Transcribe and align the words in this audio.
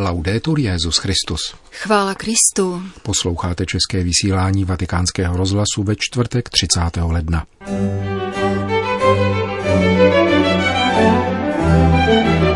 Laudetur 0.00 0.58
Jezus 0.58 0.98
Christus. 0.98 1.54
Chvála 1.72 2.14
Kristu. 2.14 2.82
Posloucháte 3.02 3.66
české 3.66 4.02
vysílání 4.02 4.64
Vatikánského 4.64 5.36
rozhlasu 5.36 5.82
ve 5.82 5.94
čtvrtek 5.96 6.48
30. 6.48 6.80
ledna. 6.96 7.46
O 12.42 12.47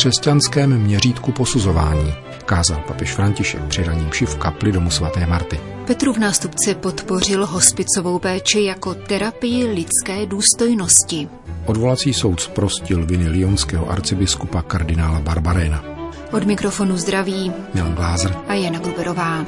křesťanském 0.00 0.78
měřítku 0.78 1.32
posuzování 1.32 2.14
kázal 2.44 2.82
papež 2.88 3.14
František 3.14 3.62
při 3.64 3.84
raním 3.84 4.10
v 4.10 4.36
kapli 4.36 4.72
domu 4.72 4.90
svaté 4.90 5.26
Marty. 5.26 5.60
Petru 5.86 6.12
v 6.12 6.18
nástupce 6.18 6.74
podpořil 6.74 7.46
hospicovou 7.46 8.18
péči 8.18 8.62
jako 8.62 8.94
terapii 8.94 9.66
lidské 9.66 10.26
důstojnosti. 10.26 11.28
Odvolací 11.66 12.14
soud 12.14 12.40
zprostil 12.40 13.06
viny 13.06 13.28
lionského 13.28 13.90
arcibiskupa 13.90 14.62
kardinála 14.62 15.20
Barbaréna. 15.20 15.84
Od 16.32 16.44
mikrofonu 16.44 16.96
zdraví 16.96 17.52
Milan 17.74 17.94
Glázer 17.94 18.36
a 18.48 18.54
Jana 18.54 18.78
Gruberová. 18.78 19.46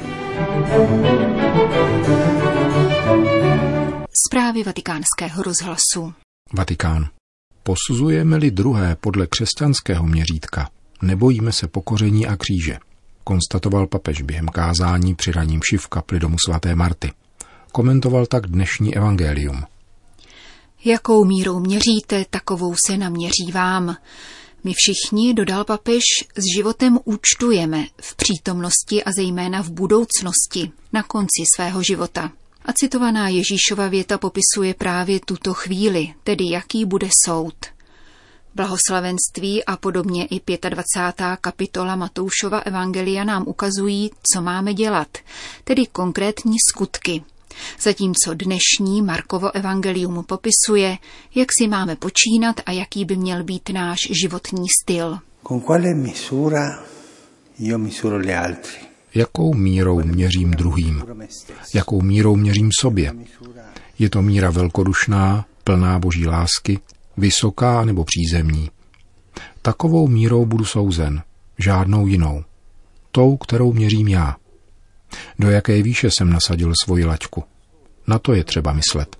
Zprávy 4.27 4.63
vatikánského 4.63 5.43
rozhlasu. 5.43 6.13
Vatikán. 6.53 7.09
Posuzujeme-li 7.63 8.51
druhé 8.51 8.95
podle 8.95 9.27
křesťanského 9.27 10.07
měřítka, 10.07 10.69
nebojíme 11.01 11.51
se 11.51 11.67
pokoření 11.67 12.27
a 12.27 12.37
kříže, 12.37 12.77
konstatoval 13.23 13.87
papež 13.87 14.21
během 14.21 14.47
kázání 14.47 15.15
při 15.15 15.31
raním 15.31 15.59
v 15.77 15.87
kapli 15.87 16.19
domu 16.19 16.35
svaté 16.45 16.75
Marty. 16.75 17.11
Komentoval 17.71 18.25
tak 18.25 18.47
dnešní 18.47 18.95
evangelium. 18.95 19.63
Jakou 20.85 21.25
mírou 21.25 21.59
měříte, 21.59 22.25
takovou 22.29 22.75
se 22.87 22.97
naměří 22.97 23.51
vám. 23.53 23.95
My 24.63 24.73
všichni, 24.75 25.33
dodal 25.33 25.63
papež, 25.63 26.03
s 26.35 26.55
životem 26.55 26.99
účtujeme 27.05 27.85
v 28.01 28.15
přítomnosti 28.15 29.03
a 29.03 29.11
zejména 29.11 29.63
v 29.63 29.69
budoucnosti, 29.69 30.71
na 30.93 31.03
konci 31.03 31.43
svého 31.55 31.83
života. 31.83 32.31
A 32.65 32.73
citovaná 32.73 33.29
Ježíšova 33.29 33.87
věta 33.87 34.17
popisuje 34.17 34.73
právě 34.73 35.19
tuto 35.19 35.53
chvíli, 35.53 36.13
tedy 36.23 36.49
jaký 36.49 36.85
bude 36.85 37.07
soud. 37.25 37.55
Blahoslavenství 38.55 39.65
a 39.65 39.77
podobně 39.77 40.25
i 40.25 40.41
25. 40.69 41.27
kapitola 41.41 41.95
Matoušova 41.95 42.59
Evangelia 42.59 43.23
nám 43.23 43.43
ukazují, 43.47 44.11
co 44.33 44.41
máme 44.41 44.73
dělat, 44.73 45.17
tedy 45.63 45.85
konkrétní 45.85 46.55
skutky. 46.69 47.23
Zatímco 47.81 48.33
dnešní 48.33 49.01
Markovo 49.01 49.55
evangelium 49.55 50.23
popisuje, 50.23 50.97
jak 51.35 51.47
si 51.57 51.67
máme 51.67 51.95
počínat 51.95 52.55
a 52.65 52.71
jaký 52.71 53.05
by 53.05 53.15
měl 53.15 53.43
být 53.43 53.69
náš 53.69 53.99
životní 54.21 54.65
styl. 54.81 55.19
Con 55.47 55.61
quale 55.61 55.93
misura 55.93 56.83
io 57.59 57.77
misuro 57.77 58.19
gli 58.19 58.35
altri? 58.35 58.92
Jakou 59.15 59.53
mírou 59.53 60.03
měřím 60.03 60.51
druhým? 60.51 61.03
Jakou 61.75 62.01
mírou 62.01 62.35
měřím 62.35 62.69
sobě? 62.79 63.13
Je 63.99 64.09
to 64.09 64.21
míra 64.21 64.51
velkodušná, 64.51 65.45
plná 65.63 65.99
boží 65.99 66.27
lásky, 66.27 66.79
vysoká 67.17 67.85
nebo 67.85 68.03
přízemní? 68.03 68.69
Takovou 69.61 70.07
mírou 70.07 70.45
budu 70.45 70.65
souzen, 70.65 71.21
žádnou 71.59 72.07
jinou. 72.07 72.43
Tou, 73.11 73.37
kterou 73.37 73.73
měřím 73.73 74.07
já. 74.07 74.35
Do 75.39 75.49
jaké 75.49 75.81
výše 75.81 76.09
jsem 76.11 76.29
nasadil 76.29 76.73
svoji 76.83 77.05
laťku? 77.05 77.43
Na 78.07 78.19
to 78.19 78.33
je 78.33 78.43
třeba 78.43 78.73
myslet. 78.73 79.15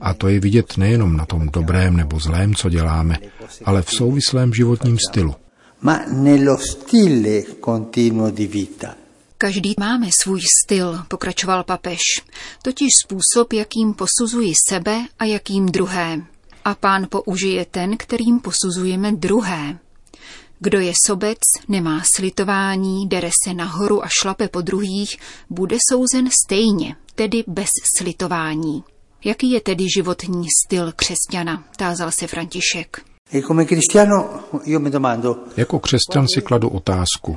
A 0.00 0.14
to 0.14 0.28
je 0.28 0.40
vidět 0.40 0.76
nejenom 0.76 1.16
na 1.16 1.26
tom 1.26 1.48
dobrém 1.52 1.96
nebo 1.96 2.20
zlém, 2.20 2.54
co 2.54 2.68
děláme, 2.68 3.16
ale 3.64 3.82
v 3.82 3.90
souvislém 3.90 4.54
životním 4.54 4.98
stylu. 5.10 5.34
Ma 5.82 6.00
nello 6.12 6.58
stile 6.58 7.42
continuo 7.64 8.30
di 8.30 8.46
vita. 8.46 8.99
Každý 9.42 9.74
máme 9.78 10.06
svůj 10.22 10.40
styl, 10.64 11.04
pokračoval 11.08 11.64
papež, 11.64 12.00
totiž 12.62 12.88
způsob, 13.04 13.52
jakým 13.52 13.94
posuzuji 13.94 14.52
sebe 14.68 15.06
a 15.18 15.24
jakým 15.24 15.66
druhé. 15.66 16.22
A 16.64 16.74
pán 16.74 17.06
použije 17.10 17.64
ten, 17.64 17.96
kterým 17.96 18.40
posuzujeme 18.40 19.12
druhé. 19.12 19.78
Kdo 20.58 20.80
je 20.80 20.92
sobec, 21.06 21.38
nemá 21.68 22.02
slitování, 22.16 23.08
dere 23.08 23.30
se 23.44 23.54
nahoru 23.54 24.04
a 24.04 24.08
šlape 24.20 24.48
po 24.48 24.60
druhých, 24.60 25.16
bude 25.50 25.76
souzen 25.90 26.28
stejně, 26.44 26.96
tedy 27.14 27.44
bez 27.46 27.70
slitování. 27.98 28.84
Jaký 29.24 29.50
je 29.50 29.60
tedy 29.60 29.84
životní 29.96 30.46
styl 30.64 30.92
křesťana, 30.96 31.64
tázal 31.76 32.10
se 32.10 32.26
František. 32.26 33.09
E 33.32 33.42
Jako 35.56 35.78
křesťan 35.78 36.26
si 36.34 36.42
kladu 36.42 36.68
otázku, 36.68 37.36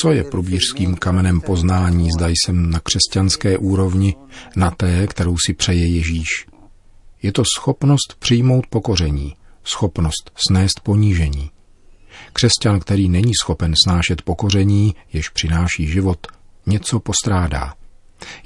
co 0.00 0.12
je 0.12 0.24
probířským 0.24 0.96
kamenem 0.96 1.40
poznání, 1.40 2.08
zda 2.18 2.28
jsem 2.28 2.70
na 2.70 2.80
křesťanské 2.80 3.58
úrovni, 3.58 4.16
na 4.56 4.70
té, 4.70 5.06
kterou 5.06 5.36
si 5.46 5.54
přeje 5.54 5.86
Ježíš. 5.86 6.46
Je 7.22 7.32
to 7.32 7.42
schopnost 7.56 8.16
přijmout 8.18 8.66
pokoření, 8.66 9.34
schopnost 9.64 10.30
snést 10.48 10.80
ponížení. 10.80 11.50
Křesťan, 12.32 12.80
který 12.80 13.08
není 13.08 13.32
schopen 13.42 13.74
snášet 13.84 14.22
pokoření, 14.22 14.94
jež 15.12 15.28
přináší 15.28 15.86
život, 15.86 16.26
něco 16.66 17.00
postrádá. 17.00 17.74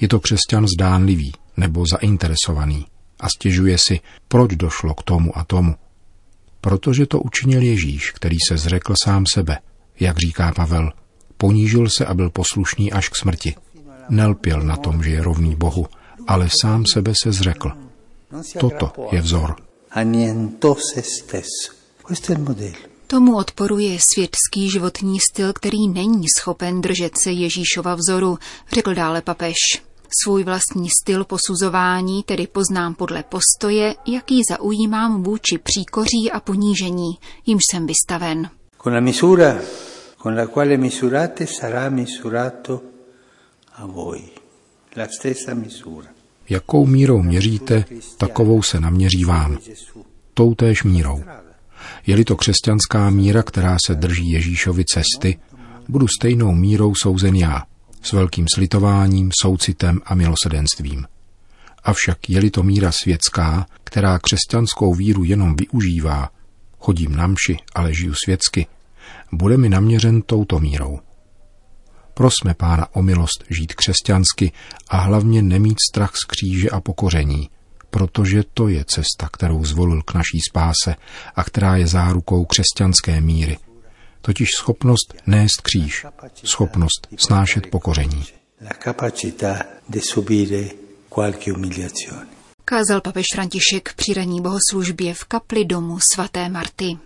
Je 0.00 0.08
to 0.08 0.20
křesťan 0.20 0.66
zdánlivý 0.78 1.32
nebo 1.56 1.84
zainteresovaný 1.92 2.86
a 3.20 3.28
stěžuje 3.28 3.78
si, 3.78 4.00
proč 4.28 4.56
došlo 4.56 4.94
k 4.94 5.02
tomu 5.02 5.38
a 5.38 5.44
tomu. 5.44 5.74
Protože 6.62 7.06
to 7.06 7.20
učinil 7.20 7.62
Ježíš, 7.62 8.10
který 8.10 8.36
se 8.48 8.56
zřekl 8.56 8.94
sám 9.04 9.24
sebe, 9.34 9.58
jak 10.00 10.18
říká 10.18 10.52
Pavel, 10.56 10.90
ponížil 11.36 11.86
se 11.96 12.06
a 12.06 12.14
byl 12.14 12.30
poslušný 12.30 12.92
až 12.92 13.08
k 13.08 13.16
smrti. 13.16 13.54
Nelpěl 14.08 14.60
na 14.60 14.76
tom, 14.76 15.02
že 15.02 15.10
je 15.10 15.22
rovný 15.22 15.56
Bohu, 15.56 15.86
ale 16.26 16.48
sám 16.60 16.84
sebe 16.92 17.12
se 17.22 17.32
zřekl. 17.32 17.70
Toto 18.60 18.92
je 19.12 19.20
vzor. 19.20 19.56
Tomu 23.06 23.36
odporuje 23.36 23.98
světský 24.14 24.70
životní 24.70 25.18
styl, 25.32 25.52
který 25.52 25.88
není 25.88 26.26
schopen 26.38 26.80
držet 26.80 27.12
se 27.22 27.30
Ježíšova 27.32 27.94
vzoru, 27.94 28.38
řekl 28.72 28.94
dále 28.94 29.22
papež. 29.22 29.56
Svůj 30.24 30.44
vlastní 30.44 30.88
styl 31.02 31.24
posuzování 31.24 32.22
tedy 32.22 32.46
poznám 32.46 32.94
podle 32.94 33.22
postoje, 33.22 33.94
jaký 34.06 34.40
zaujímám 34.50 35.22
vůči 35.22 35.58
příkoří 35.58 36.30
a 36.32 36.40
ponížení, 36.40 37.18
jimž 37.46 37.62
jsem 37.70 37.86
vystaven. 37.86 38.50
Con 38.82 38.94
la 38.94 39.00
misura 39.00 39.58
con 40.22 40.36
la 40.36 40.46
quale 40.46 40.76
misurate 40.76 41.46
sarà 41.46 41.88
misurato 41.90 42.82
a 43.74 43.86
voi. 43.86 44.22
La 44.94 45.08
stessa 45.10 45.54
misura. 45.54 46.08
Jakou 46.48 46.86
mírou 46.86 47.22
měříte, 47.22 47.84
takovou 48.18 48.62
se 48.62 48.80
naměří 48.80 49.24
vám. 49.24 49.58
Toutéž 50.34 50.82
mírou. 50.82 51.24
Je-li 52.06 52.24
to 52.24 52.36
křesťanská 52.36 53.10
míra, 53.10 53.42
která 53.42 53.76
se 53.86 53.94
drží 53.94 54.30
Ježíšovy 54.30 54.84
cesty, 54.84 55.38
budu 55.88 56.06
stejnou 56.08 56.52
mírou 56.52 56.94
souzen 57.02 57.36
já, 57.36 57.62
s 58.02 58.12
velkým 58.12 58.46
slitováním, 58.54 59.30
soucitem 59.42 60.00
a 60.04 60.14
milosedenstvím. 60.14 61.06
Avšak 61.84 62.30
je-li 62.30 62.50
to 62.50 62.62
míra 62.62 62.92
světská, 62.92 63.66
která 63.84 64.18
křesťanskou 64.18 64.94
víru 64.94 65.24
jenom 65.24 65.56
využívá, 65.56 66.30
chodím 66.78 67.16
na 67.16 67.26
mši, 67.26 67.56
ale 67.74 67.94
žiju 67.94 68.14
světsky, 68.24 68.66
bude 69.32 69.56
mi 69.56 69.68
naměřen 69.68 70.22
touto 70.22 70.60
mírou. 70.60 71.00
Prosme 72.14 72.54
Pána 72.54 72.86
o 72.92 73.02
milost 73.02 73.44
žít 73.50 73.74
křesťansky 73.74 74.52
a 74.88 74.96
hlavně 74.96 75.42
nemít 75.42 75.78
strach 75.90 76.12
z 76.14 76.24
kříže 76.24 76.70
a 76.70 76.80
pokoření, 76.80 77.50
protože 77.90 78.42
to 78.54 78.68
je 78.68 78.84
cesta, 78.84 79.28
kterou 79.32 79.64
zvolil 79.64 80.02
k 80.02 80.14
naší 80.14 80.40
spáse 80.50 80.96
a 81.36 81.44
která 81.44 81.76
je 81.76 81.86
zárukou 81.86 82.44
křesťanské 82.44 83.20
míry, 83.20 83.58
totiž 84.22 84.48
schopnost 84.58 85.14
nést 85.26 85.60
kříž, 85.62 86.06
schopnost 86.44 87.08
snášet 87.16 87.66
pokoření. 87.66 88.24
Kázal 92.64 93.00
papež 93.00 93.26
František 93.34 93.94
při 93.96 94.14
ranní 94.14 94.40
bohoslužbě 94.40 95.14
v 95.14 95.24
kapli 95.24 95.64
domu 95.64 95.98
svaté 96.14 96.48
Marty. 96.48 96.98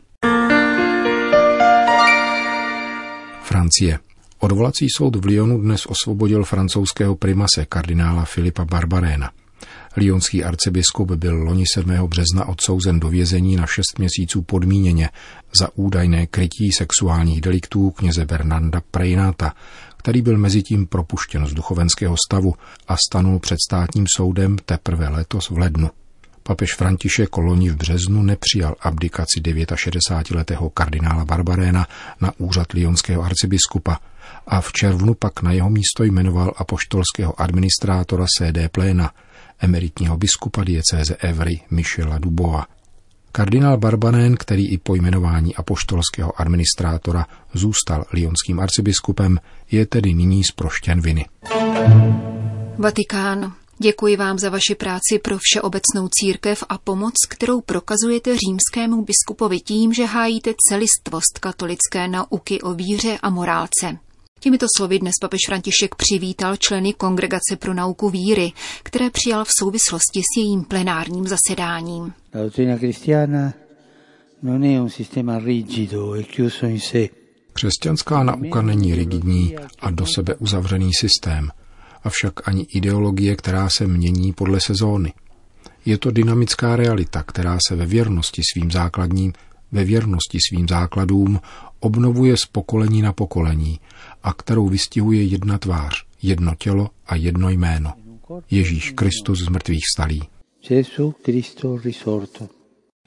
Francie. 3.43 3.99
Odvolací 4.39 4.87
soud 4.97 5.17
v 5.17 5.25
Lyonu 5.25 5.61
dnes 5.61 5.87
osvobodil 5.87 6.45
francouzského 6.45 7.17
primase 7.17 7.65
kardinála 7.69 8.25
Filipa 8.25 8.65
Barbaréna. 8.65 9.31
Lyonský 9.97 10.45
arcibiskup 10.45 11.11
byl 11.11 11.43
loni 11.43 11.65
7. 11.75 11.91
března 12.09 12.49
odsouzen 12.49 13.01
do 13.01 13.09
vězení 13.09 13.57
na 13.57 13.67
6 13.67 13.83
měsíců 13.99 14.43
podmíněně 14.43 15.09
za 15.59 15.69
údajné 15.75 16.27
krytí 16.27 16.73
sexuálních 16.73 17.41
deliktů 17.41 17.91
kněze 17.91 18.25
Bernarda 18.25 18.83
Prejnata, 18.91 19.55
který 19.97 20.23
byl 20.23 20.39
mezitím 20.39 20.87
propuštěn 20.87 21.47
z 21.47 21.55
duchovenského 21.55 22.17
stavu 22.29 22.55
a 22.89 22.97
stanul 22.97 23.39
před 23.39 23.57
státním 23.69 24.05
soudem 24.17 24.57
teprve 24.65 25.09
letos 25.09 25.51
v 25.51 25.59
lednu. 25.59 25.91
Papež 26.43 26.75
František 26.75 27.29
Koloni 27.29 27.71
v 27.71 27.77
březnu 27.77 28.23
nepřijal 28.23 28.75
abdikaci 28.81 29.41
69-letého 29.41 30.71
kardinála 30.71 31.25
Barbaréna 31.25 31.87
na 32.21 32.33
úřad 32.39 32.73
lionského 32.73 33.23
arcibiskupa 33.23 33.99
a 34.47 34.61
v 34.61 34.73
červnu 34.73 35.15
pak 35.15 35.43
na 35.43 35.53
jeho 35.53 35.71
místo 35.71 36.05
jmenoval 36.05 36.53
apoštolského 36.57 37.41
administrátora 37.41 38.27
CD 38.39 38.59
Pléna, 38.73 39.11
emeritního 39.59 40.17
biskupa 40.17 40.65
diecéze 40.65 41.17
Evry 41.17 41.61
Michela 41.71 42.19
Dubova. 42.19 42.67
Kardinál 43.33 43.79
Barbanén, 43.79 44.37
který 44.37 44.69
i 44.69 44.79
po 44.79 44.95
jmenování 44.95 45.55
apoštolského 45.55 46.41
administrátora 46.41 47.27
zůstal 47.55 48.05
lionským 48.13 48.61
arcibiskupem, 48.61 49.41
je 49.71 49.87
tedy 49.87 50.15
nyní 50.15 50.45
zproštěn 50.45 51.01
viny. 51.01 51.27
Vatikán. 52.79 53.53
Děkuji 53.79 54.17
vám 54.17 54.39
za 54.39 54.51
vaši 54.51 54.75
práci 54.75 55.19
pro 55.23 55.39
všeobecnou 55.41 56.09
církev 56.21 56.65
a 56.69 56.79
pomoc, 56.79 57.15
kterou 57.29 57.61
prokazujete 57.61 58.37
římskému 58.37 59.05
biskupovi 59.05 59.61
tím, 59.61 59.93
že 59.93 60.05
hájíte 60.05 60.55
celistvost 60.69 61.39
katolické 61.41 62.09
nauky 62.09 62.61
o 62.63 62.75
víře 62.75 63.19
a 63.23 63.31
morálce. 63.31 63.99
Těmito 64.41 64.67
slovy 64.77 64.99
dnes 64.99 65.13
papež 65.21 65.41
František 65.47 65.95
přivítal 65.95 66.57
členy 66.57 66.93
Kongregace 66.93 67.57
pro 67.59 67.75
nauku 67.75 68.11
víry, 68.11 68.53
které 68.83 69.11
přijal 69.11 69.45
v 69.45 69.51
souvislosti 69.59 70.21
s 70.21 70.37
jejím 70.37 70.65
plenárním 70.65 71.27
zasedáním. 71.27 72.13
La 72.35 72.43
doctrina 72.43 72.77
cristiana 72.79 73.53
non 74.43 74.65
è 74.65 74.81
un 74.81 74.91
sistema 74.91 75.39
rigido 75.39 76.15
e 76.15 76.23
chiuso 76.23 76.67
in 76.67 76.81
sé. 76.81 77.09
Křesťanská 77.53 78.23
nauka 78.23 78.63
není 78.63 78.95
rigidní 78.95 79.57
a 79.81 79.91
do 79.91 80.07
sebe 80.07 80.35
uzavřený 80.35 80.95
systém, 80.95 81.51
avšak 82.03 82.49
ani 82.49 82.67
ideologie, 82.75 83.37
která 83.37 83.69
se 83.71 83.87
mění 83.87 84.33
podle 84.33 84.61
sezóny. 84.61 85.13
Je 85.85 85.99
to 85.99 86.11
dynamická 86.11 86.77
realita, 86.77 87.23
která 87.23 87.59
se 87.69 87.77
ve 87.77 87.87
věrnosti 87.87 88.43
svým 88.53 88.71
základním, 88.71 89.33
ve 89.73 89.85
věrnosti 89.85 90.39
svým 90.49 90.69
základům 90.69 91.41
obnovuje 91.81 92.37
z 92.37 92.47
pokolení 92.53 93.03
na 93.03 93.13
pokolení 93.13 93.81
a 94.27 94.33
kterou 94.33 94.69
vystihuje 94.69 95.23
jedna 95.23 95.59
tvář, 95.59 96.05
jedno 96.23 96.53
tělo 96.59 96.91
a 97.07 97.17
jedno 97.17 97.49
jméno. 97.49 97.93
Ježíš 98.51 98.91
Kristus 98.91 99.39
z 99.39 99.49
mrtvých 99.49 99.85
stalí. 99.95 100.23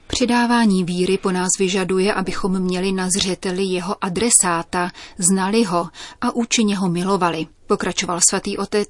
Přidávání 0.06 0.84
víry 0.84 1.18
po 1.18 1.32
nás 1.32 1.48
vyžaduje, 1.58 2.14
abychom 2.14 2.58
měli 2.58 2.92
na 2.92 3.08
zřeteli 3.16 3.64
jeho 3.64 4.04
adresáta, 4.04 4.90
znali 5.18 5.64
ho 5.64 5.88
a 6.20 6.34
účinně 6.34 6.76
ho 6.76 6.88
milovali, 6.88 7.46
pokračoval 7.66 8.20
svatý 8.30 8.58
otec 8.58 8.88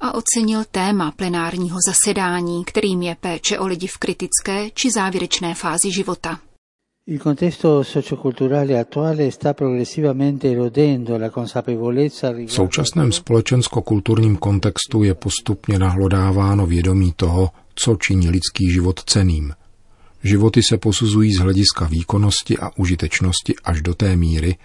a 0.00 0.14
ocenil 0.14 0.64
téma 0.70 1.10
plenárního 1.10 1.78
zasedání, 1.88 2.64
kterým 2.64 3.02
je 3.02 3.16
péče 3.20 3.58
o 3.58 3.66
lidi 3.66 3.86
v 3.86 3.98
kritické 3.98 4.70
či 4.70 4.90
závěrečné 4.90 5.54
fázi 5.54 5.92
života. 5.92 6.38
Il 7.08 7.20
contesto 7.20 7.84
socioculturale 7.84 8.76
attuale 8.76 9.30
sta 9.30 9.54
progressivamente 9.54 10.50
erodendo 10.50 11.16
la 11.16 11.30
consapevolezza 11.30 12.32
V 12.32 12.52
současném 12.52 13.12
společensko-kulturním 13.12 14.36
kontextu 14.36 15.02
je 15.02 15.14
postupně 15.14 15.78
nahlodáváno 15.78 16.66
vědomí 16.66 17.12
toho, 17.16 17.50
co 17.74 17.96
činí 17.96 18.30
lidský 18.30 18.70
život 18.70 19.00
ceným. 19.04 19.52
Životy 20.22 20.62
se 20.62 20.78
posuzují 20.78 21.34
z 21.34 21.38
hlediska 21.38 21.84
výkonnosti 21.86 22.58
a 22.58 22.70
užitečnosti 22.76 23.54
až 23.64 23.82
do 23.82 23.94
té 23.94 24.16
míry, 24.16 24.56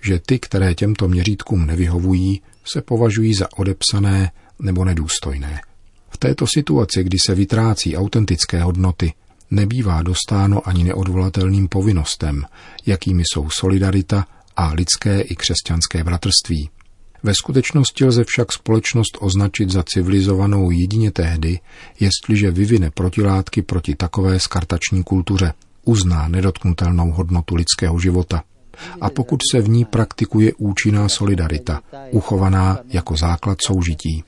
že 0.00 0.20
ty, 0.26 0.38
které 0.38 0.74
těmto 0.74 1.08
měřítkům 1.08 1.66
nevyhovují, 1.66 2.42
se 2.64 2.82
považují 2.82 3.34
za 3.34 3.48
odepsané 3.56 4.30
nebo 4.60 4.84
nedůstojné. 4.84 5.60
V 6.08 6.18
této 6.18 6.46
situaci, 6.54 7.04
kdy 7.04 7.18
se 7.26 7.34
vytrácí 7.34 7.96
autentické 7.96 8.62
hodnoty, 8.62 9.12
nebývá 9.50 10.02
dostáno 10.02 10.68
ani 10.68 10.84
neodvolatelným 10.84 11.68
povinnostem, 11.68 12.44
jakými 12.86 13.22
jsou 13.22 13.50
solidarita 13.50 14.26
a 14.56 14.72
lidské 14.72 15.20
i 15.20 15.36
křesťanské 15.36 16.04
bratrství. 16.04 16.70
Ve 17.22 17.34
skutečnosti 17.34 18.04
lze 18.04 18.24
však 18.26 18.52
společnost 18.52 19.18
označit 19.20 19.70
za 19.70 19.82
civilizovanou 19.82 20.70
jedině 20.70 21.10
tehdy, 21.10 21.60
jestliže 22.00 22.50
vyvine 22.50 22.90
protilátky 22.90 23.62
proti 23.62 23.94
takové 23.94 24.40
skartační 24.40 25.04
kultuře, 25.04 25.52
uzná 25.84 26.28
nedotknutelnou 26.28 27.10
hodnotu 27.10 27.54
lidského 27.54 27.98
života 27.98 28.42
a 29.00 29.10
pokud 29.10 29.40
se 29.50 29.60
v 29.60 29.68
ní 29.68 29.84
praktikuje 29.84 30.52
účinná 30.54 31.08
solidarita, 31.08 31.82
uchovaná 32.10 32.78
jako 32.88 33.16
základ 33.16 33.58
soužití. 33.66 34.24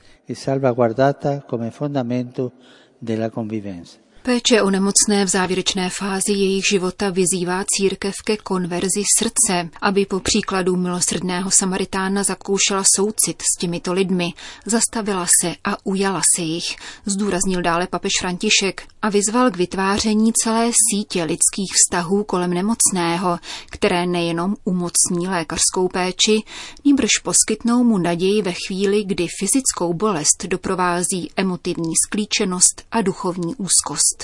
Péče 4.29 4.61
o 4.61 4.69
nemocné 4.69 5.25
v 5.25 5.27
závěrečné 5.27 5.89
fázi 5.89 6.31
jejich 6.31 6.63
života 6.71 7.09
vyzývá 7.09 7.63
církev 7.77 8.15
ke 8.25 8.37
konverzi 8.37 9.03
srdce, 9.17 9.69
aby 9.81 10.05
po 10.05 10.19
příkladu 10.19 10.75
milosrdného 10.75 11.51
Samaritána 11.51 12.23
zakoušela 12.23 12.83
soucit 12.95 13.41
s 13.41 13.59
těmito 13.59 13.93
lidmi, 13.93 14.33
zastavila 14.65 15.27
se 15.41 15.55
a 15.63 15.77
ujala 15.83 16.21
se 16.35 16.41
jich, 16.41 16.75
zdůraznil 17.05 17.61
dále 17.61 17.87
papež 17.87 18.11
František 18.21 18.83
a 19.01 19.09
vyzval 19.09 19.51
k 19.51 19.57
vytváření 19.57 20.31
celé 20.43 20.71
sítě 20.91 21.23
lidských 21.23 21.71
vztahů 21.75 22.23
kolem 22.23 22.53
nemocného, 22.53 23.39
které 23.71 24.05
nejenom 24.05 24.55
umocní 24.63 25.27
lékařskou 25.27 25.87
péči, 25.87 26.43
níbrž 26.85 27.11
poskytnou 27.23 27.83
mu 27.83 27.97
naději 27.97 28.41
ve 28.41 28.53
chvíli, 28.67 29.03
kdy 29.03 29.27
fyzickou 29.39 29.93
bolest 29.93 30.45
doprovází 30.47 31.31
emotivní 31.35 31.93
sklíčenost 32.07 32.83
a 32.91 33.01
duchovní 33.01 33.55
úzkost. 33.55 34.18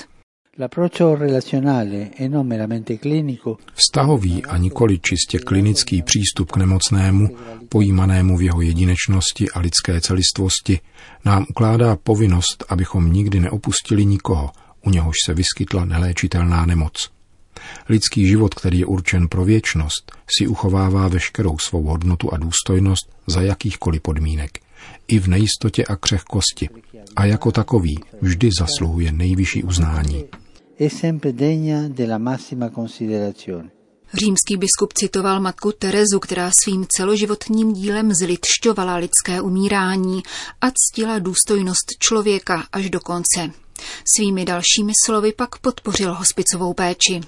Vztahový 3.74 4.44
a 4.44 4.56
nikoli 4.56 4.98
čistě 4.98 5.38
klinický 5.38 6.02
přístup 6.02 6.52
k 6.52 6.56
nemocnému, 6.56 7.36
pojímanému 7.68 8.36
v 8.36 8.42
jeho 8.42 8.60
jedinečnosti 8.60 9.50
a 9.50 9.60
lidské 9.60 10.00
celistvosti, 10.00 10.80
nám 11.24 11.46
ukládá 11.50 11.96
povinnost, 11.96 12.64
abychom 12.68 13.12
nikdy 13.12 13.40
neopustili 13.40 14.06
nikoho, 14.06 14.50
u 14.86 14.90
něhož 14.90 15.14
se 15.26 15.34
vyskytla 15.34 15.84
neléčitelná 15.84 16.66
nemoc. 16.66 17.10
Lidský 17.88 18.28
život, 18.28 18.54
který 18.54 18.78
je 18.78 18.86
určen 18.86 19.28
pro 19.28 19.44
věčnost, 19.44 20.12
si 20.38 20.46
uchovává 20.46 21.08
veškerou 21.08 21.58
svou 21.58 21.82
hodnotu 21.82 22.34
a 22.34 22.36
důstojnost 22.36 23.10
za 23.26 23.40
jakýchkoliv 23.40 24.02
podmínek, 24.02 24.58
i 25.08 25.18
v 25.18 25.28
nejistotě 25.28 25.84
a 25.84 25.96
křehkosti, 25.96 26.68
a 27.16 27.24
jako 27.24 27.52
takový 27.52 27.98
vždy 28.20 28.50
zasluhuje 28.58 29.12
nejvyšší 29.12 29.62
uznání 29.62 30.24
è 30.76 30.88
sempre 30.88 31.32
degna 31.32 31.88
della 31.88 32.18
massima 32.18 32.70
considerazione. 32.70 33.70
Římský 34.14 34.56
biskup 34.56 34.92
citoval 34.92 35.40
matku 35.40 35.72
Terezu, 35.72 36.20
která 36.20 36.50
svým 36.62 36.86
celoživotním 36.88 37.72
dílem 37.72 38.14
zlitšťovala 38.14 38.96
lidské 38.96 39.40
umírání 39.40 40.22
a 40.60 40.66
ctila 40.70 41.18
důstojnost 41.18 41.86
člověka 41.98 42.66
až 42.72 42.90
do 42.90 43.00
konce. 43.00 43.50
Svými 44.16 44.44
dalšími 44.44 44.92
slovy 45.06 45.32
pak 45.32 45.58
podpořil 45.58 46.14
hospicovou 46.14 46.74
péči. 46.74 47.20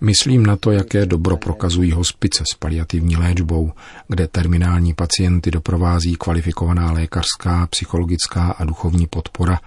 Myslím 0.00 0.46
na 0.46 0.56
to, 0.56 0.70
jaké 0.70 1.06
dobro 1.06 1.36
prokazují 1.36 1.92
hospice 1.92 2.44
s 2.52 2.54
paliativní 2.54 3.16
léčbou, 3.16 3.72
kde 4.08 4.28
terminální 4.28 4.94
pacienty 4.94 5.50
doprovází 5.50 6.16
kvalifikovaná 6.16 6.92
lékařská, 6.92 7.66
psychologická 7.66 8.50
a 8.50 8.64
duchovní 8.64 9.06
podpora, 9.06 9.60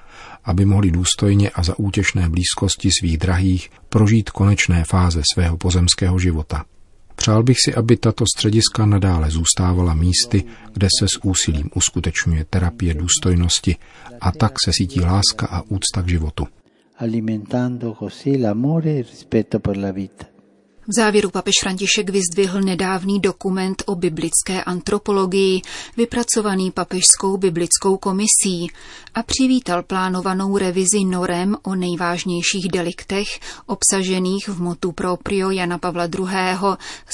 aby 0.43 0.65
mohli 0.65 0.91
důstojně 0.91 1.49
a 1.49 1.63
za 1.63 1.79
útěšné 1.79 2.29
blízkosti 2.29 2.89
svých 2.99 3.17
drahých 3.17 3.69
prožít 3.89 4.29
konečné 4.29 4.83
fáze 4.83 5.21
svého 5.33 5.57
pozemského 5.57 6.19
života. 6.19 6.65
Přál 7.15 7.43
bych 7.43 7.57
si, 7.65 7.75
aby 7.75 7.97
tato 7.97 8.25
střediska 8.35 8.85
nadále 8.85 9.31
zůstávala 9.31 9.93
místy, 9.93 10.43
kde 10.73 10.87
se 10.99 11.07
s 11.07 11.19
úsilím 11.23 11.69
uskutečňuje 11.75 12.45
terapie 12.49 12.93
důstojnosti 12.93 13.75
a 14.21 14.31
tak 14.31 14.51
se 14.65 14.73
sítí 14.73 15.01
láska 15.01 15.47
a 15.47 15.61
úcta 15.61 16.01
k 16.01 16.09
životu 16.09 16.47
alimentando 16.97 17.93
così 17.93 18.37
l'amore 18.37 18.95
e 18.95 18.97
il 18.99 19.03
rispetto 19.03 19.59
per 19.59 19.77
la 19.77 19.91
vita. 19.91 20.36
V 20.89 20.93
závěru 20.93 21.29
papež 21.29 21.53
František 21.63 22.09
vyzdvihl 22.09 22.61
nedávný 22.61 23.19
dokument 23.19 23.83
o 23.85 23.95
biblické 23.95 24.63
antropologii, 24.63 25.61
vypracovaný 25.97 26.71
papežskou 26.71 27.37
biblickou 27.37 27.97
komisí 27.97 28.71
a 29.13 29.23
přivítal 29.23 29.83
plánovanou 29.83 30.57
revizi 30.57 31.03
norem 31.05 31.55
o 31.63 31.75
nejvážnějších 31.75 32.67
deliktech 32.71 33.27
obsažených 33.65 34.47
v 34.47 34.61
motu 34.61 34.91
proprio 34.91 35.49
Jana 35.49 35.77
Pavla 35.77 36.05
II. 36.05 36.29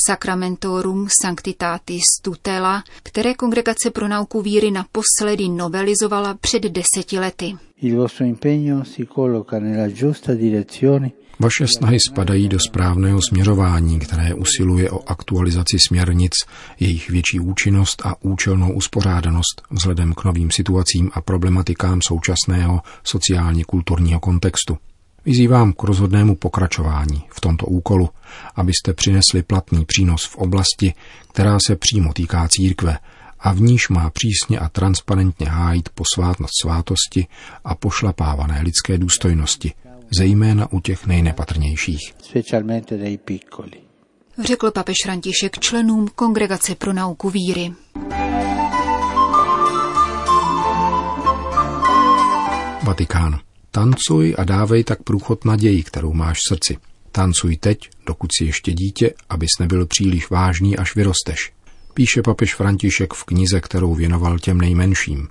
Sacramentorum 0.08 1.08
Sanctitatis 1.22 2.04
Tutela, 2.22 2.84
které 3.04 3.34
Kongregace 3.34 3.92
pro 3.92 4.08
nauku 4.08 4.42
víry 4.42 4.72
naposledy 4.72 5.50
novelizovala 5.50 6.34
před 6.34 6.64
deseti 6.64 7.20
lety. 7.20 7.58
Il 7.82 7.96
vostro 7.96 8.26
impegno 8.26 8.86
si 8.86 9.06
colloca 9.06 9.60
nella 9.60 9.88
giusta 9.88 10.34
direzione 10.34 11.12
vaše 11.40 11.66
snahy 11.78 11.98
spadají 12.10 12.50
do 12.50 12.58
správného 12.70 13.20
směřování, 13.30 14.00
které 14.00 14.34
usiluje 14.34 14.92
o 14.92 15.10
aktualizaci 15.10 15.80
směrnic, 15.80 16.32
jejich 16.80 17.10
větší 17.10 17.40
účinnost 17.40 18.02
a 18.06 18.16
účelnou 18.22 18.74
uspořádanost 18.74 19.62
vzhledem 19.72 20.14
k 20.14 20.24
novým 20.24 20.52
situacím 20.52 21.12
a 21.14 21.22
problematikám 21.22 22.00
současného 22.02 22.82
sociálně-kulturního 23.04 24.20
kontextu. 24.20 24.78
Vyzývám 25.26 25.74
k 25.74 25.84
rozhodnému 25.84 26.36
pokračování 26.36 27.24
v 27.30 27.42
tomto 27.42 27.66
úkolu, 27.66 28.10
abyste 28.56 28.94
přinesli 28.94 29.44
platný 29.44 29.86
přínos 29.86 30.26
v 30.26 30.36
oblasti, 30.36 30.94
která 31.32 31.58
se 31.68 31.76
přímo 31.76 32.14
týká 32.14 32.48
církve 32.48 32.98
a 33.40 33.54
v 33.54 33.62
níž 33.62 33.90
má 33.90 34.10
přísně 34.10 34.60
a 34.60 34.70
transparentně 34.70 35.48
hájit 35.50 35.90
posvátnost 35.90 36.54
svátosti 36.62 37.28
a 37.66 37.76
pošlapávané 37.76 38.62
lidské 38.62 38.98
důstojnosti, 38.98 39.74
zejména 40.18 40.72
u 40.72 40.80
těch 40.80 41.08
nejnepatrnějších. 41.08 42.14
Řekl 44.44 44.72
papež 44.72 44.96
František 45.04 45.60
členům 45.60 46.08
Kongregace 46.16 46.76
pro 46.76 46.94
nauku 46.94 47.30
víry. 47.30 47.74
Vatikán. 52.84 53.40
Tancuj 53.72 54.36
a 54.38 54.44
dávej 54.44 54.84
tak 54.84 55.04
průchod 55.04 55.46
naději, 55.46 55.84
kterou 55.84 56.14
máš 56.14 56.38
v 56.38 56.50
srdci. 56.50 56.78
Tancuj 57.12 57.58
teď, 57.58 57.90
dokud 58.08 58.30
si 58.38 58.46
ještě 58.46 58.74
dítě, 58.74 59.14
abys 59.30 59.50
nebyl 59.60 59.86
příliš 59.86 60.30
vážný, 60.30 60.78
až 60.78 60.96
vyrosteš. 60.96 61.52
Píše 61.94 62.22
papež 62.22 62.56
František 62.56 63.14
v 63.14 63.24
knize, 63.24 63.62
kterou 63.62 63.96
věnoval 63.96 64.40
těm 64.40 64.62
nejmenším. 64.62 65.28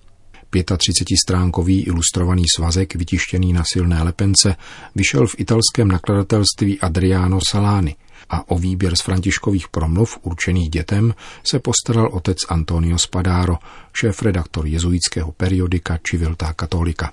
35-stránkový 0.52 1.87
ilustrovaný 1.87 2.44
svazek 2.56 2.94
vytištěný 2.94 3.52
na 3.52 3.64
silné 3.64 4.02
lepence 4.02 4.56
vyšel 4.94 5.26
v 5.26 5.35
italském 5.38 5.88
nakladatelství 5.88 6.80
Adriano 6.80 7.38
Salani 7.50 7.97
a 8.30 8.50
o 8.50 8.59
výběr 8.59 8.97
z 8.97 9.00
františkových 9.00 9.68
promluv 9.68 10.18
určených 10.23 10.71
dětem 10.71 11.14
se 11.44 11.59
postaral 11.59 12.09
otec 12.12 12.38
Antonio 12.49 12.99
Spadaro, 12.99 13.59
šéf-redaktor 13.92 14.66
jezuitského 14.66 15.32
periodika 15.32 15.99
Civiltà 16.11 16.52
Katolika. 16.52 17.12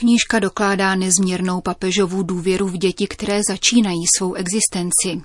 Knížka 0.00 0.38
dokládá 0.38 0.94
nezměrnou 0.94 1.60
papežovou 1.60 2.22
důvěru 2.22 2.68
v 2.68 2.76
děti, 2.76 3.06
které 3.06 3.40
začínají 3.48 4.04
svou 4.16 4.34
existenci. 4.34 5.22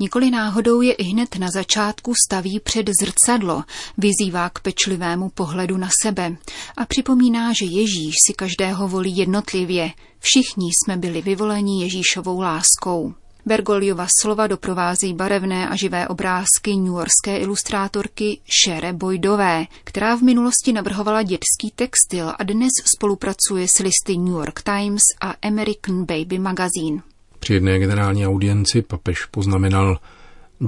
Nikoli 0.00 0.30
náhodou 0.30 0.80
je 0.80 0.92
i 0.92 1.02
hned 1.02 1.36
na 1.36 1.48
začátku 1.50 2.12
staví 2.26 2.60
před 2.64 2.90
zrcadlo, 3.00 3.62
vyzývá 3.98 4.50
k 4.50 4.60
pečlivému 4.60 5.28
pohledu 5.28 5.76
na 5.76 5.88
sebe 6.02 6.36
a 6.76 6.86
připomíná, 6.86 7.52
že 7.52 7.64
Ježíš 7.64 8.14
si 8.26 8.34
každého 8.34 8.88
volí 8.88 9.16
jednotlivě. 9.16 9.90
Všichni 10.18 10.70
jsme 10.70 10.96
byli 10.96 11.22
vyvoleni 11.22 11.82
Ježíšovou 11.82 12.40
láskou. 12.40 13.14
Bergoliova 13.46 14.06
slova 14.22 14.46
doprovází 14.46 15.14
barevné 15.14 15.68
a 15.68 15.76
živé 15.76 16.08
obrázky 16.08 16.76
newyorské 16.76 17.38
ilustrátorky 17.38 18.40
Shere 18.64 18.92
Boydové, 18.92 19.66
která 19.84 20.16
v 20.16 20.22
minulosti 20.22 20.72
navrhovala 20.72 21.22
dětský 21.22 21.70
textil 21.74 22.32
a 22.38 22.42
dnes 22.42 22.70
spolupracuje 22.96 23.68
s 23.68 23.78
listy 23.78 24.18
New 24.18 24.34
York 24.34 24.62
Times 24.62 25.02
a 25.20 25.30
American 25.30 26.04
Baby 26.04 26.38
Magazine. 26.38 27.02
Při 27.38 27.54
jedné 27.54 27.78
generální 27.78 28.26
audienci 28.26 28.82
papež 28.82 29.24
poznamenal, 29.24 29.98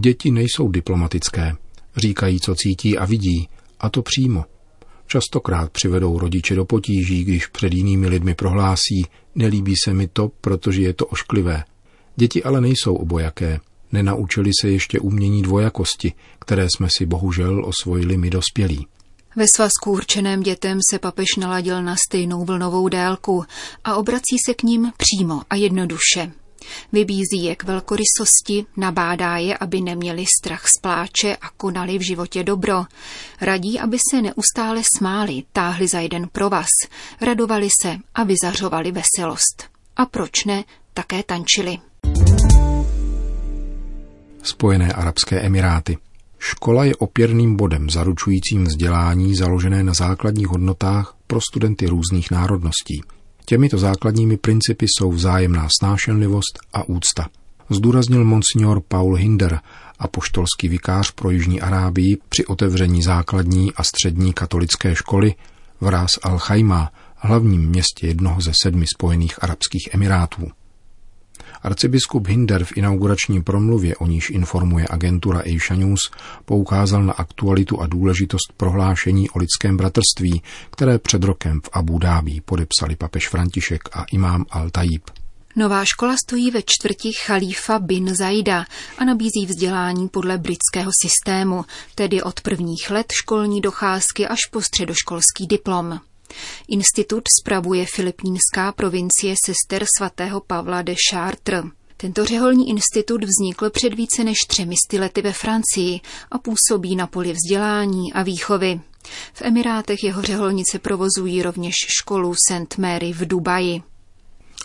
děti 0.00 0.30
nejsou 0.30 0.68
diplomatické, 0.68 1.52
říkají, 1.96 2.40
co 2.40 2.54
cítí 2.54 2.98
a 2.98 3.04
vidí, 3.04 3.48
a 3.80 3.88
to 3.88 4.02
přímo. 4.02 4.44
Častokrát 5.06 5.70
přivedou 5.72 6.18
rodiče 6.18 6.54
do 6.54 6.64
potíží, 6.64 7.24
když 7.24 7.46
před 7.46 7.72
jinými 7.72 8.08
lidmi 8.08 8.34
prohlásí, 8.34 9.06
nelíbí 9.34 9.74
se 9.84 9.94
mi 9.94 10.08
to, 10.08 10.30
protože 10.40 10.82
je 10.82 10.92
to 10.92 11.06
ošklivé. 11.06 11.64
Děti 12.16 12.42
ale 12.42 12.60
nejsou 12.60 12.94
obojaké. 12.94 13.60
Nenaučili 13.92 14.50
se 14.60 14.70
ještě 14.70 15.00
umění 15.00 15.42
dvojakosti, 15.42 16.12
které 16.38 16.66
jsme 16.76 16.88
si 16.96 17.06
bohužel 17.06 17.64
osvojili 17.64 18.16
my 18.16 18.30
dospělí. 18.30 18.86
Ve 19.36 19.46
svazku 19.48 19.90
určeném 19.90 20.42
dětem 20.42 20.78
se 20.90 20.98
papež 20.98 21.36
naladil 21.36 21.82
na 21.82 21.96
stejnou 22.08 22.44
vlnovou 22.44 22.88
délku 22.88 23.44
a 23.84 23.96
obrací 23.96 24.36
se 24.46 24.54
k 24.54 24.62
ním 24.62 24.92
přímo 24.96 25.42
a 25.50 25.56
jednoduše. 25.56 26.32
Vybízí 26.92 27.44
je 27.44 27.56
k 27.56 27.64
velkorysosti, 27.64 28.66
nabádá 28.76 29.36
je, 29.36 29.58
aby 29.58 29.80
neměli 29.80 30.24
strach 30.40 30.68
z 30.68 30.78
pláče 30.78 31.36
a 31.36 31.50
konali 31.56 31.98
v 31.98 32.02
životě 32.02 32.44
dobro. 32.44 32.84
Radí, 33.40 33.80
aby 33.80 33.98
se 34.10 34.22
neustále 34.22 34.82
smáli, 34.98 35.42
táhli 35.52 35.88
za 35.88 36.00
jeden 36.00 36.28
provaz, 36.32 36.68
radovali 37.20 37.68
se 37.82 37.96
a 38.14 38.24
vyzařovali 38.24 38.92
veselost. 38.92 39.64
A 39.96 40.06
proč 40.06 40.44
ne, 40.44 40.64
také 40.94 41.22
tančili. 41.22 41.78
Spojené 44.42 44.92
arabské 44.92 45.40
emiráty. 45.40 45.98
Škola 46.38 46.84
je 46.84 46.96
opěrným 46.96 47.56
bodem 47.56 47.90
zaručujícím 47.90 48.64
vzdělání 48.64 49.36
založené 49.36 49.82
na 49.82 49.94
základních 49.94 50.46
hodnotách 50.46 51.16
pro 51.26 51.40
studenty 51.40 51.86
různých 51.86 52.30
národností. 52.30 53.02
Těmito 53.44 53.78
základními 53.78 54.36
principy 54.36 54.86
jsou 54.88 55.12
vzájemná 55.12 55.68
snášenlivost 55.80 56.58
a 56.72 56.88
úcta. 56.88 57.28
Zdůraznil 57.70 58.24
monsignor 58.24 58.80
Paul 58.88 59.14
Hinder, 59.14 59.60
apoštolský 59.98 60.68
vikář 60.68 61.10
pro 61.10 61.30
Jižní 61.30 61.60
Arábii 61.60 62.18
při 62.28 62.46
otevření 62.46 63.02
základní 63.02 63.72
a 63.74 63.82
střední 63.82 64.32
katolické 64.32 64.94
školy 64.94 65.34
v 65.80 65.88
Rás 65.88 66.10
al-Chaima, 66.22 66.88
hlavním 67.16 67.68
městě 67.68 68.06
jednoho 68.06 68.40
ze 68.40 68.52
sedmi 68.62 68.86
spojených 68.94 69.42
arabských 69.44 69.88
emirátů. 69.92 70.50
Arcibiskup 71.64 72.26
Hinder 72.26 72.64
v 72.64 72.76
inaugurační 72.76 73.42
promluvě, 73.42 73.96
o 73.96 74.06
níž 74.06 74.30
informuje 74.30 74.86
agentura 74.90 75.40
Asia 75.40 75.78
News, 75.78 76.00
poukázal 76.44 77.02
na 77.02 77.12
aktualitu 77.12 77.80
a 77.80 77.86
důležitost 77.86 78.52
prohlášení 78.56 79.30
o 79.30 79.38
lidském 79.38 79.76
bratrství, 79.76 80.42
které 80.70 80.98
před 80.98 81.24
rokem 81.24 81.60
v 81.60 81.68
Abu 81.72 81.98
Dhabi 81.98 82.40
podepsali 82.44 82.96
papež 82.96 83.28
František 83.28 83.82
a 83.92 84.04
imám 84.12 84.42
Al-Tajib. 84.42 85.00
Nová 85.56 85.84
škola 85.84 86.16
stojí 86.26 86.50
ve 86.50 86.60
čtvrti 86.66 87.10
Khalifa 87.26 87.78
bin 87.78 88.14
Zaida 88.14 88.64
a 88.98 89.04
nabízí 89.04 89.46
vzdělání 89.46 90.08
podle 90.08 90.38
britského 90.38 90.90
systému, 91.02 91.64
tedy 91.94 92.22
od 92.22 92.40
prvních 92.40 92.90
let 92.90 93.06
školní 93.12 93.60
docházky 93.60 94.26
až 94.26 94.38
po 94.50 94.62
středoškolský 94.62 95.46
diplom. 95.46 96.00
Institut 96.68 97.22
spravuje 97.40 97.86
filipínská 97.86 98.72
provincie 98.72 99.34
sester 99.44 99.84
svatého 99.98 100.40
Pavla 100.40 100.82
de 100.82 100.94
Chartres. 101.10 101.64
Tento 101.96 102.24
řeholní 102.24 102.70
institut 102.70 103.24
vznikl 103.24 103.70
před 103.70 103.94
více 103.94 104.24
než 104.24 104.38
třemi 104.48 104.74
lety 104.98 105.22
ve 105.22 105.32
Francii 105.32 106.00
a 106.30 106.38
působí 106.38 106.96
na 106.96 107.06
poli 107.06 107.32
vzdělání 107.32 108.12
a 108.12 108.22
výchovy. 108.22 108.80
V 109.32 109.42
Emirátech 109.42 110.04
jeho 110.04 110.22
řeholnice 110.22 110.78
provozují 110.78 111.42
rovněž 111.42 111.74
školu 111.88 112.34
St. 112.34 112.78
Mary 112.78 113.12
v 113.12 113.28
Dubaji. 113.28 113.82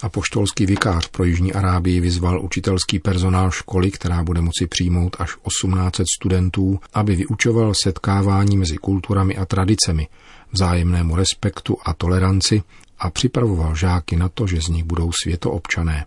Apoštolský 0.02 0.66
vikář 0.66 1.08
pro 1.08 1.24
Jižní 1.24 1.54
Arábii 1.54 2.00
vyzval 2.00 2.42
učitelský 2.42 3.00
personál 3.00 3.52
školy, 3.52 3.92
která 3.92 4.24
bude 4.24 4.42
moci 4.42 4.68
přijmout 4.68 5.16
až 5.20 5.36
1800 5.48 6.06
studentů, 6.20 6.80
aby 6.94 7.16
vyučoval 7.16 7.74
setkávání 7.84 8.58
mezi 8.58 8.78
kulturami 8.78 9.38
a 9.38 9.46
tradicemi, 9.46 10.08
vzájemnému 10.52 11.16
respektu 11.16 11.78
a 11.86 11.94
toleranci 11.94 12.64
a 13.00 13.10
připravoval 13.10 13.76
žáky 13.76 14.16
na 14.16 14.30
to, 14.30 14.48
že 14.48 14.62
z 14.62 14.68
nich 14.68 14.84
budou 14.84 15.12
světoobčané. 15.24 16.06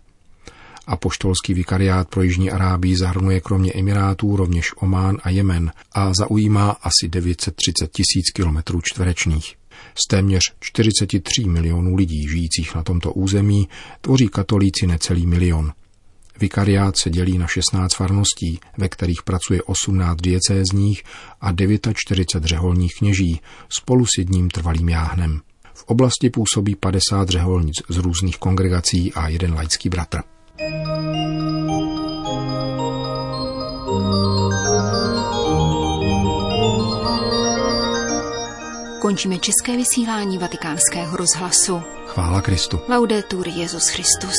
Apoštolský 0.87 1.53
vikariát 1.53 2.09
pro 2.09 2.21
Jižní 2.21 2.51
Arábii 2.51 2.97
zahrnuje 2.97 3.41
kromě 3.41 3.71
Emirátů 3.73 4.35
rovněž 4.35 4.71
Omán 4.77 5.17
a 5.23 5.29
Jemen 5.29 5.71
a 5.91 6.13
zaujímá 6.13 6.69
asi 6.69 7.07
930 7.09 7.91
tisíc 7.91 8.31
kilometrů 8.35 8.81
čtverečních. 8.83 9.55
Z 10.05 10.07
téměř 10.07 10.41
43 10.59 11.43
milionů 11.45 11.95
lidí 11.95 12.27
žijících 12.29 12.75
na 12.75 12.83
tomto 12.83 13.13
území 13.13 13.69
tvoří 14.01 14.27
katolíci 14.27 14.87
necelý 14.87 15.25
milion. 15.25 15.73
Vikariát 16.39 16.97
se 16.97 17.09
dělí 17.09 17.37
na 17.37 17.47
16 17.47 17.95
farností, 17.95 18.59
ve 18.77 18.89
kterých 18.89 19.23
pracuje 19.23 19.63
18 19.63 20.21
diecézních 20.21 21.03
a 21.41 21.53
49 21.93 22.47
řeholních 22.47 22.91
kněží 22.97 23.41
spolu 23.69 24.05
s 24.05 24.17
jedním 24.17 24.49
trvalým 24.49 24.89
jáhnem. 24.89 25.41
V 25.73 25.83
oblasti 25.83 26.29
působí 26.29 26.75
50 26.75 27.29
řeholnic 27.29 27.75
z 27.89 27.97
různých 27.97 28.37
kongregací 28.37 29.13
a 29.13 29.27
jeden 29.27 29.53
laický 29.53 29.89
bratr. 29.89 30.19
Končíme 39.01 39.37
české 39.37 39.77
vysílání 39.77 40.37
vatikánského 40.37 41.17
rozhlasu. 41.17 41.81
Chvála 42.07 42.41
Kristu. 42.41 42.79
Laudetur 42.89 43.47
Jezus 43.47 43.87
Christus. 43.87 44.35